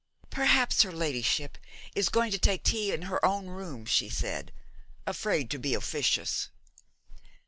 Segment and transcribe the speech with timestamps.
[0.31, 1.59] 'Perhaps her ladyship
[1.93, 4.51] is going to take tea in her own room,' she said,
[5.05, 6.49] afraid to be officious.